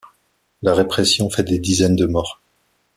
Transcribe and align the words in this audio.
La 0.63 0.73
répression 0.73 1.29
fait 1.29 1.43
des 1.43 1.59
dizaines 1.59 1.95
de 1.95 2.07
morts. 2.07 2.41